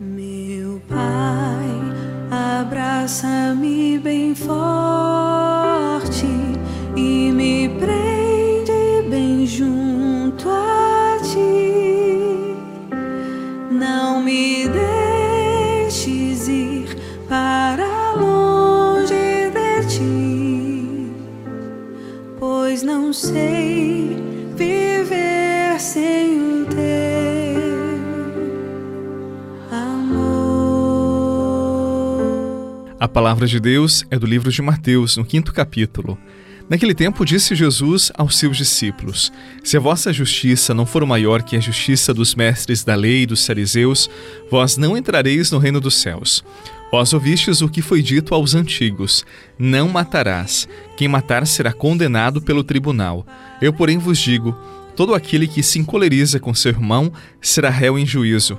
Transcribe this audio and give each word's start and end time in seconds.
Meu 0.00 0.80
Pai, 0.88 2.60
abraça-me 2.60 3.98
bem 3.98 4.32
forte 4.32 5.27
A 33.00 33.06
palavra 33.06 33.46
de 33.46 33.60
Deus 33.60 34.04
é 34.10 34.18
do 34.18 34.26
livro 34.26 34.50
de 34.50 34.60
Mateus, 34.60 35.16
no 35.16 35.24
quinto 35.24 35.52
capítulo. 35.52 36.18
Naquele 36.68 36.92
tempo 36.92 37.24
disse 37.24 37.54
Jesus 37.54 38.10
aos 38.18 38.36
seus 38.36 38.56
discípulos: 38.56 39.32
Se 39.62 39.76
a 39.76 39.80
vossa 39.80 40.12
justiça 40.12 40.74
não 40.74 40.84
for 40.84 41.06
maior 41.06 41.44
que 41.44 41.54
a 41.54 41.60
justiça 41.60 42.12
dos 42.12 42.34
mestres 42.34 42.82
da 42.82 42.96
lei 42.96 43.22
e 43.22 43.26
dos 43.26 43.46
fariseus, 43.46 44.10
vós 44.50 44.76
não 44.76 44.96
entrareis 44.96 45.52
no 45.52 45.58
reino 45.58 45.80
dos 45.80 45.94
céus. 45.94 46.44
Vós 46.90 47.12
ouvistes 47.12 47.60
o 47.60 47.68
que 47.68 47.80
foi 47.80 48.02
dito 48.02 48.34
aos 48.34 48.56
antigos: 48.56 49.24
Não 49.56 49.88
matarás. 49.88 50.68
Quem 50.96 51.06
matar 51.06 51.46
será 51.46 51.72
condenado 51.72 52.42
pelo 52.42 52.64
tribunal. 52.64 53.24
Eu, 53.62 53.72
porém, 53.72 53.96
vos 53.96 54.18
digo: 54.18 54.58
todo 54.96 55.14
aquele 55.14 55.46
que 55.46 55.62
se 55.62 55.78
encoleriza 55.78 56.40
com 56.40 56.52
seu 56.52 56.72
irmão 56.72 57.12
será 57.40 57.70
réu 57.70 57.96
em 57.96 58.04
juízo. 58.04 58.58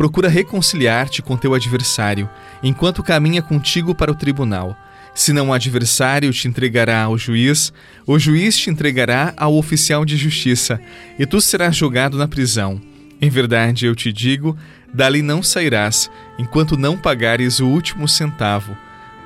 Procura 0.00 0.30
reconciliar-te 0.30 1.20
com 1.20 1.36
teu 1.36 1.52
adversário, 1.52 2.26
enquanto 2.62 3.02
caminha 3.02 3.42
contigo 3.42 3.94
para 3.94 4.10
o 4.10 4.14
tribunal. 4.14 4.74
Senão 5.14 5.50
o 5.50 5.52
adversário 5.52 6.32
te 6.32 6.48
entregará 6.48 7.02
ao 7.02 7.18
juiz, 7.18 7.70
o 8.06 8.18
juiz 8.18 8.56
te 8.56 8.70
entregará 8.70 9.34
ao 9.36 9.54
oficial 9.54 10.06
de 10.06 10.16
justiça, 10.16 10.80
e 11.18 11.26
tu 11.26 11.38
serás 11.38 11.76
jogado 11.76 12.16
na 12.16 12.26
prisão. 12.26 12.80
Em 13.20 13.28
verdade, 13.28 13.84
eu 13.84 13.94
te 13.94 14.10
digo, 14.10 14.56
dali 14.90 15.20
não 15.20 15.42
sairás, 15.42 16.10
enquanto 16.38 16.78
não 16.78 16.96
pagares 16.96 17.60
o 17.60 17.66
último 17.66 18.08
centavo. 18.08 18.74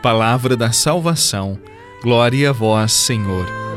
Palavra 0.00 0.56
da 0.56 0.72
salvação. 0.72 1.58
Glória 2.02 2.48
a 2.48 2.52
vós, 2.54 2.92
Senhor. 2.92 3.71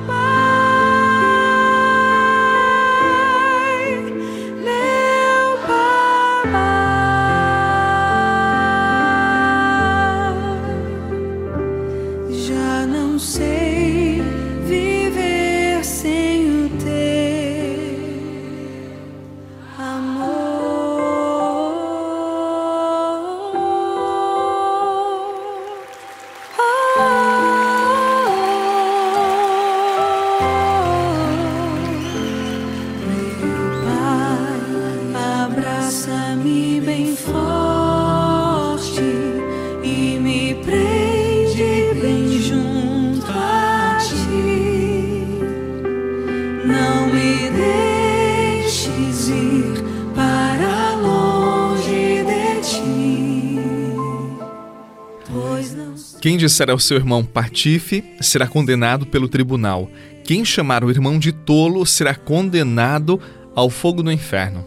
Quem 56.26 56.38
disser 56.38 56.72
ao 56.72 56.80
seu 56.80 56.98
irmão 56.98 57.24
patife 57.24 58.04
será 58.20 58.48
condenado 58.48 59.06
pelo 59.06 59.30
tribunal. 59.30 59.88
Quem 60.24 60.44
chamar 60.44 60.84
o 60.84 60.90
irmão 60.90 61.20
de 61.20 61.32
tolo 61.32 61.86
será 61.86 62.16
condenado 62.16 63.22
ao 63.54 63.70
fogo 63.70 64.02
do 64.02 64.12
inferno. 64.12 64.66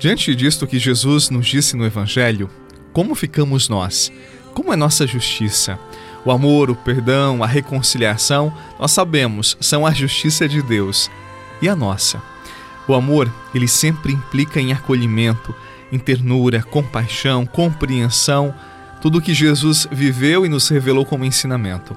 Diante 0.00 0.34
disto 0.34 0.66
que 0.66 0.80
Jesus 0.80 1.30
nos 1.30 1.46
disse 1.46 1.76
no 1.76 1.86
Evangelho, 1.86 2.50
como 2.92 3.14
ficamos 3.14 3.68
nós? 3.68 4.10
Como 4.52 4.72
é 4.72 4.76
nossa 4.76 5.06
justiça? 5.06 5.78
O 6.24 6.32
amor, 6.32 6.70
o 6.70 6.74
perdão, 6.74 7.40
a 7.40 7.46
reconciliação, 7.46 8.52
nós 8.76 8.90
sabemos, 8.90 9.56
são 9.60 9.86
a 9.86 9.92
justiça 9.92 10.48
de 10.48 10.60
Deus. 10.60 11.08
E 11.62 11.68
a 11.68 11.76
nossa? 11.76 12.20
O 12.88 12.94
amor, 12.94 13.32
ele 13.54 13.68
sempre 13.68 14.12
implica 14.12 14.60
em 14.60 14.72
acolhimento, 14.72 15.54
em 15.92 16.00
ternura, 16.00 16.64
compaixão, 16.64 17.46
compreensão, 17.46 18.52
tudo 19.00 19.18
o 19.18 19.20
que 19.20 19.34
Jesus 19.34 19.86
viveu 19.90 20.44
e 20.44 20.48
nos 20.48 20.68
revelou 20.68 21.04
como 21.04 21.24
ensinamento. 21.24 21.96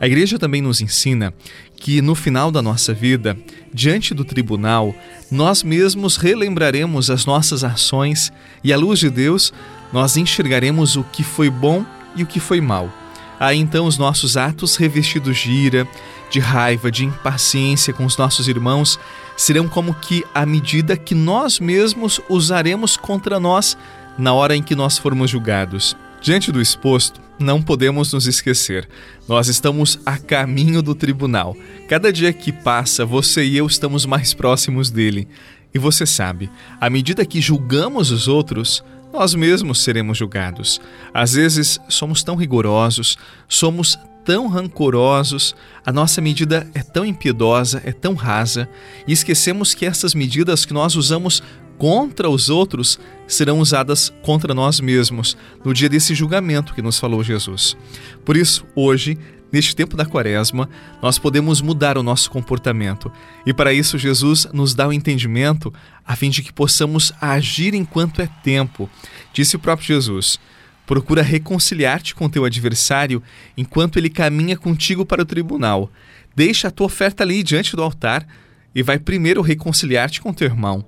A 0.00 0.06
igreja 0.06 0.38
também 0.38 0.60
nos 0.60 0.80
ensina 0.80 1.32
que 1.76 2.02
no 2.02 2.14
final 2.14 2.50
da 2.50 2.60
nossa 2.60 2.92
vida, 2.92 3.36
diante 3.72 4.12
do 4.12 4.24
tribunal, 4.24 4.94
nós 5.30 5.62
mesmos 5.62 6.16
relembraremos 6.16 7.10
as 7.10 7.24
nossas 7.24 7.64
ações 7.64 8.32
e, 8.62 8.72
à 8.72 8.76
luz 8.76 8.98
de 8.98 9.10
Deus, 9.10 9.52
nós 9.92 10.16
enxergaremos 10.16 10.96
o 10.96 11.04
que 11.04 11.22
foi 11.22 11.48
bom 11.48 11.84
e 12.14 12.22
o 12.22 12.26
que 12.26 12.40
foi 12.40 12.60
mal. 12.60 12.92
Aí 13.40 13.58
então 13.58 13.86
os 13.86 13.96
nossos 13.96 14.36
atos 14.36 14.76
revestidos 14.76 15.38
de 15.38 15.50
ira, 15.50 15.88
de 16.30 16.38
raiva, 16.38 16.90
de 16.90 17.06
impaciência 17.06 17.92
com 17.92 18.04
os 18.04 18.18
nossos 18.18 18.48
irmãos 18.48 19.00
serão 19.34 19.66
como 19.66 19.94
que 19.94 20.22
a 20.34 20.44
medida 20.44 20.94
que 20.94 21.14
nós 21.14 21.58
mesmos 21.58 22.20
usaremos 22.28 22.98
contra 22.98 23.40
nós 23.40 23.78
na 24.18 24.34
hora 24.34 24.54
em 24.54 24.62
que 24.62 24.74
nós 24.74 24.98
formos 24.98 25.30
julgados. 25.30 25.96
Diante 26.20 26.52
do 26.52 26.60
exposto, 26.60 27.18
não 27.38 27.62
podemos 27.62 28.12
nos 28.12 28.26
esquecer. 28.26 28.86
Nós 29.26 29.48
estamos 29.48 29.98
a 30.04 30.18
caminho 30.18 30.82
do 30.82 30.94
tribunal. 30.94 31.56
Cada 31.88 32.12
dia 32.12 32.30
que 32.30 32.52
passa, 32.52 33.06
você 33.06 33.42
e 33.42 33.56
eu 33.56 33.66
estamos 33.66 34.04
mais 34.04 34.34
próximos 34.34 34.90
dele. 34.90 35.26
E 35.72 35.78
você 35.78 36.04
sabe, 36.04 36.50
à 36.78 36.90
medida 36.90 37.24
que 37.24 37.40
julgamos 37.40 38.10
os 38.10 38.28
outros, 38.28 38.84
nós 39.10 39.34
mesmos 39.34 39.82
seremos 39.82 40.18
julgados. 40.18 40.78
Às 41.14 41.32
vezes 41.32 41.80
somos 41.88 42.22
tão 42.22 42.36
rigorosos, 42.36 43.16
somos 43.48 43.98
tão 44.22 44.46
rancorosos, 44.46 45.56
a 45.84 45.90
nossa 45.90 46.20
medida 46.20 46.68
é 46.74 46.82
tão 46.82 47.04
impiedosa, 47.06 47.80
é 47.84 47.92
tão 47.92 48.14
rasa, 48.14 48.68
e 49.06 49.12
esquecemos 49.12 49.72
que 49.72 49.86
essas 49.86 50.14
medidas 50.14 50.66
que 50.66 50.74
nós 50.74 50.94
usamos 50.96 51.42
contra 51.80 52.28
os 52.28 52.50
outros 52.50 53.00
serão 53.26 53.58
usadas 53.58 54.12
contra 54.20 54.52
nós 54.52 54.80
mesmos 54.80 55.34
no 55.64 55.72
dia 55.72 55.88
desse 55.88 56.14
julgamento 56.14 56.74
que 56.74 56.82
nos 56.82 56.98
falou 56.98 57.24
Jesus. 57.24 57.74
Por 58.22 58.36
isso, 58.36 58.66
hoje, 58.76 59.16
neste 59.50 59.74
tempo 59.74 59.96
da 59.96 60.04
Quaresma, 60.04 60.68
nós 61.00 61.18
podemos 61.18 61.62
mudar 61.62 61.96
o 61.96 62.02
nosso 62.02 62.30
comportamento. 62.30 63.10
E 63.46 63.54
para 63.54 63.72
isso, 63.72 63.96
Jesus 63.96 64.46
nos 64.52 64.74
dá 64.74 64.86
o 64.86 64.92
entendimento 64.92 65.72
a 66.06 66.14
fim 66.14 66.28
de 66.28 66.42
que 66.42 66.52
possamos 66.52 67.14
agir 67.18 67.72
enquanto 67.72 68.20
é 68.20 68.28
tempo. 68.44 68.86
Disse 69.32 69.56
o 69.56 69.58
próprio 69.58 69.86
Jesus: 69.86 70.38
Procura 70.86 71.22
reconciliar-te 71.22 72.14
com 72.14 72.28
teu 72.28 72.44
adversário 72.44 73.22
enquanto 73.56 73.98
ele 73.98 74.10
caminha 74.10 74.54
contigo 74.54 75.06
para 75.06 75.22
o 75.22 75.26
tribunal. 75.26 75.90
Deixa 76.36 76.68
a 76.68 76.70
tua 76.70 76.84
oferta 76.84 77.24
ali 77.24 77.42
diante 77.42 77.74
do 77.74 77.82
altar 77.82 78.28
e 78.74 78.82
vai 78.82 78.98
primeiro 78.98 79.40
reconciliar-te 79.40 80.20
com 80.20 80.34
teu 80.34 80.46
irmão. 80.46 80.84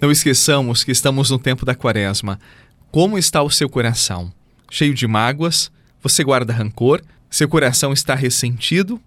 Não 0.00 0.10
esqueçamos 0.10 0.84
que 0.84 0.90
estamos 0.92 1.30
no 1.30 1.38
tempo 1.38 1.64
da 1.64 1.74
quaresma. 1.74 2.38
Como 2.90 3.16
está 3.16 3.42
o 3.42 3.50
seu 3.50 3.66
coração? 3.66 4.30
Cheio 4.70 4.92
de 4.92 5.06
mágoas? 5.06 5.70
Você 6.02 6.22
guarda 6.22 6.52
rancor? 6.52 7.02
Seu 7.30 7.48
coração 7.48 7.94
está 7.94 8.14
ressentido? 8.14 9.00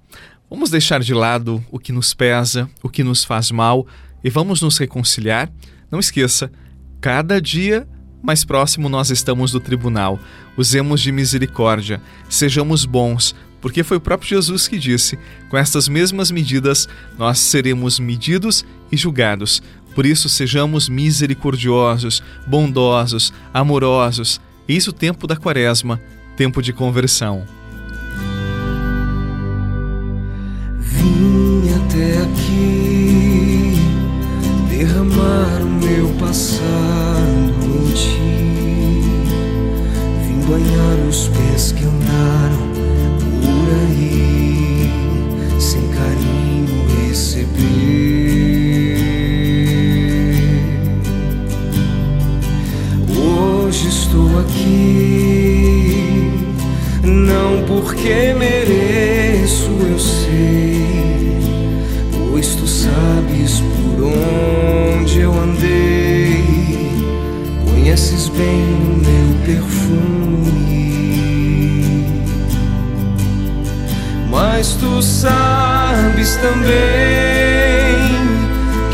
Vamos 0.49 0.71
deixar 0.71 1.01
de 1.01 1.13
lado 1.13 1.63
o 1.69 1.77
que 1.77 1.91
nos 1.91 2.15
pesa, 2.15 2.67
o 2.81 2.89
que 2.89 3.03
nos 3.03 3.23
faz 3.23 3.51
mal 3.51 3.85
e 4.23 4.31
vamos 4.31 4.63
nos 4.63 4.79
reconciliar? 4.79 5.51
Não 5.91 5.99
esqueça, 5.99 6.51
cada 6.99 7.39
dia 7.39 7.87
mais 8.21 8.43
próximo 8.43 8.89
nós 8.89 9.11
estamos 9.11 9.51
do 9.51 9.59
tribunal. 9.59 10.19
Usemos 10.57 11.01
de 11.01 11.11
misericórdia, 11.11 12.01
sejamos 12.27 12.83
bons, 12.83 13.35
porque 13.61 13.83
foi 13.83 13.97
o 13.97 14.01
próprio 14.01 14.29
Jesus 14.29 14.67
que 14.67 14.79
disse: 14.79 15.19
com 15.49 15.57
estas 15.57 15.87
mesmas 15.87 16.31
medidas 16.31 16.87
nós 17.17 17.37
seremos 17.37 17.99
medidos 17.99 18.65
e 18.91 18.97
julgados. 18.97 19.61
Por 19.99 20.05
isso, 20.05 20.29
sejamos 20.29 20.87
misericordiosos, 20.87 22.23
bondosos, 22.47 23.33
amorosos. 23.53 24.39
Eis 24.65 24.87
o 24.87 24.93
tempo 24.93 25.27
da 25.27 25.35
quaresma, 25.35 25.99
tempo 26.37 26.61
de 26.61 26.71
conversão. 26.71 27.43
Vim 30.79 31.63
até 31.75 32.19
aqui 32.19 32.78
sabes 63.29 63.61
por 63.61 64.03
onde 64.05 65.19
eu 65.21 65.31
andei, 65.33 66.43
conheces 67.65 68.29
bem 68.29 68.63
o 68.73 68.97
meu 68.97 69.35
perfume. 69.45 69.99
Mas 74.29 74.73
tu 74.73 75.01
sabes 75.01 76.35
também 76.37 76.69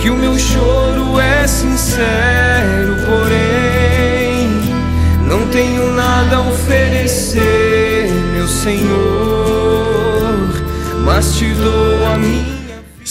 que 0.02 0.10
o 0.10 0.16
meu 0.16 0.38
choro 0.38 1.20
é 1.20 1.48
sincero, 1.48 2.96
porém 3.06 4.50
não 5.28 5.48
tenho 5.48 5.94
nada 5.94 6.38
a 6.38 6.50
oferecer, 6.50 8.10
meu 8.34 8.48
Senhor, 8.48 8.90
mas 11.06 11.36
te 11.36 11.54
dou 11.54 12.08
a 12.08 12.18
minha. 12.18 12.55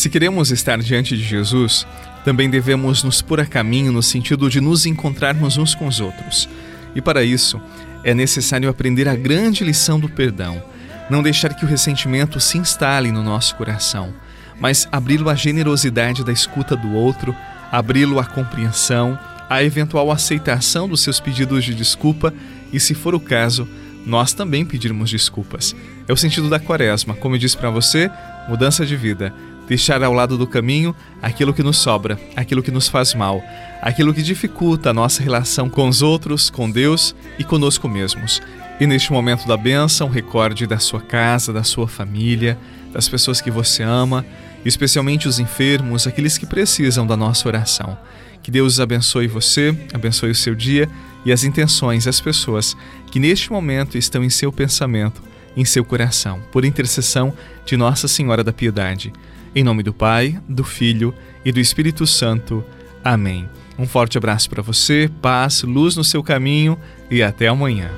Se 0.04 0.10
queremos 0.10 0.50
estar 0.50 0.78
diante 0.80 1.16
de 1.16 1.24
Jesus, 1.24 1.86
também 2.26 2.50
devemos 2.50 3.02
nos 3.02 3.22
pôr 3.22 3.40
a 3.40 3.46
caminho 3.46 3.90
no 3.90 4.02
sentido 4.02 4.50
de 4.50 4.60
nos 4.60 4.84
encontrarmos 4.84 5.56
uns 5.56 5.74
com 5.74 5.86
os 5.86 5.98
outros. 5.98 6.46
E 6.94 7.00
para 7.00 7.24
isso, 7.24 7.58
é 8.04 8.12
necessário 8.12 8.68
aprender 8.68 9.08
a 9.08 9.16
grande 9.16 9.64
lição 9.64 9.98
do 9.98 10.06
perdão 10.06 10.62
não 11.08 11.22
deixar 11.22 11.54
que 11.54 11.64
o 11.64 11.66
ressentimento 11.66 12.38
se 12.38 12.58
instale 12.58 13.10
no 13.10 13.22
nosso 13.22 13.56
coração, 13.56 14.12
mas 14.60 14.86
abri-lo 14.92 15.30
à 15.30 15.34
generosidade 15.34 16.22
da 16.22 16.32
escuta 16.32 16.76
do 16.76 16.92
outro, 16.92 17.34
abri-lo 17.72 18.20
à 18.20 18.26
compreensão, 18.26 19.18
à 19.48 19.64
eventual 19.64 20.12
aceitação 20.12 20.86
dos 20.86 21.00
seus 21.00 21.18
pedidos 21.18 21.64
de 21.64 21.74
desculpa 21.74 22.30
e, 22.70 22.78
se 22.78 22.92
for 22.92 23.14
o 23.14 23.20
caso, 23.20 23.66
nós 24.04 24.34
também 24.34 24.66
pedirmos 24.66 25.10
desculpas. 25.10 25.74
É 26.06 26.12
o 26.12 26.16
sentido 26.16 26.50
da 26.50 26.60
quaresma, 26.60 27.14
como 27.14 27.36
eu 27.36 27.38
disse 27.38 27.56
para 27.56 27.70
você, 27.70 28.10
mudança 28.46 28.84
de 28.84 28.96
vida. 28.96 29.32
Deixar 29.68 30.02
ao 30.02 30.12
lado 30.12 30.36
do 30.36 30.46
caminho 30.46 30.94
aquilo 31.22 31.54
que 31.54 31.62
nos 31.62 31.78
sobra, 31.78 32.18
aquilo 32.36 32.62
que 32.62 32.70
nos 32.70 32.88
faz 32.88 33.14
mal, 33.14 33.42
aquilo 33.80 34.12
que 34.12 34.22
dificulta 34.22 34.90
a 34.90 34.94
nossa 34.94 35.22
relação 35.22 35.70
com 35.70 35.88
os 35.88 36.02
outros, 36.02 36.50
com 36.50 36.70
Deus 36.70 37.14
e 37.38 37.44
conosco 37.44 37.88
mesmos. 37.88 38.42
E 38.80 38.86
neste 38.86 39.12
momento 39.12 39.46
da 39.46 39.56
bênção, 39.56 40.08
recorde 40.08 40.66
da 40.66 40.78
sua 40.78 41.00
casa, 41.00 41.52
da 41.52 41.62
sua 41.62 41.86
família, 41.86 42.58
das 42.92 43.08
pessoas 43.08 43.40
que 43.40 43.50
você 43.50 43.82
ama, 43.82 44.24
especialmente 44.64 45.28
os 45.28 45.38
enfermos, 45.38 46.06
aqueles 46.06 46.36
que 46.36 46.46
precisam 46.46 47.06
da 47.06 47.16
nossa 47.16 47.46
oração. 47.46 47.96
Que 48.42 48.50
Deus 48.50 48.80
abençoe 48.80 49.26
você, 49.26 49.74
abençoe 49.92 50.30
o 50.30 50.34
seu 50.34 50.54
dia 50.54 50.88
e 51.24 51.32
as 51.32 51.44
intenções, 51.44 52.06
as 52.06 52.20
pessoas 52.20 52.76
que 53.10 53.18
neste 53.18 53.50
momento 53.50 53.96
estão 53.96 54.22
em 54.22 54.28
seu 54.28 54.52
pensamento, 54.52 55.22
em 55.56 55.64
seu 55.64 55.84
coração, 55.84 56.42
por 56.52 56.64
intercessão 56.64 57.32
de 57.64 57.76
Nossa 57.76 58.06
Senhora 58.06 58.44
da 58.44 58.52
Piedade. 58.52 59.12
Em 59.54 59.62
nome 59.62 59.84
do 59.84 59.94
Pai, 59.94 60.40
do 60.48 60.64
Filho 60.64 61.14
e 61.44 61.52
do 61.52 61.60
Espírito 61.60 62.06
Santo. 62.06 62.64
Amém. 63.04 63.48
Um 63.78 63.86
forte 63.86 64.18
abraço 64.18 64.50
para 64.50 64.62
você, 64.62 65.08
paz, 65.22 65.62
luz 65.62 65.94
no 65.96 66.02
seu 66.02 66.22
caminho 66.22 66.76
e 67.08 67.22
até 67.22 67.46
amanhã. 67.46 67.90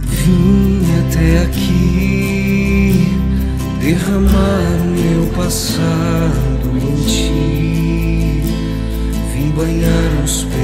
Vim 0.00 0.80
até 1.00 1.42
aqui 1.42 3.06
derramar 3.80 4.80
meu 4.94 5.26
passado 5.34 6.70
em 6.76 7.04
ti. 7.06 8.42
Vim 9.34 9.50
banhar 9.50 10.24
os 10.24 10.44
pés 10.44 10.63